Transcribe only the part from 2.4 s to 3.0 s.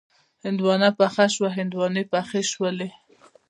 شولې